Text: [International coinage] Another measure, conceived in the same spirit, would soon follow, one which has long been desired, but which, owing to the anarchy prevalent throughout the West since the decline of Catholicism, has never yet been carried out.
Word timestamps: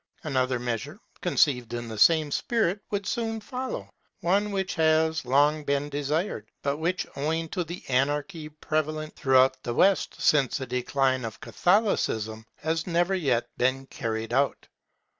[International 0.25 0.31
coinage] 0.31 0.35
Another 0.35 0.59
measure, 0.63 0.99
conceived 1.21 1.73
in 1.75 1.87
the 1.87 1.97
same 1.99 2.31
spirit, 2.31 2.79
would 2.89 3.05
soon 3.05 3.39
follow, 3.39 3.87
one 4.21 4.51
which 4.51 4.73
has 4.73 5.23
long 5.25 5.63
been 5.63 5.89
desired, 5.89 6.49
but 6.63 6.77
which, 6.77 7.05
owing 7.15 7.47
to 7.49 7.63
the 7.63 7.83
anarchy 7.87 8.49
prevalent 8.49 9.15
throughout 9.15 9.61
the 9.61 9.75
West 9.75 10.19
since 10.19 10.57
the 10.57 10.65
decline 10.65 11.23
of 11.23 11.39
Catholicism, 11.39 12.47
has 12.55 12.87
never 12.87 13.13
yet 13.13 13.47
been 13.57 13.85
carried 13.85 14.33
out. 14.33 14.67